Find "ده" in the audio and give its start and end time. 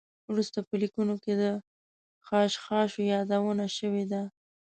4.11-4.21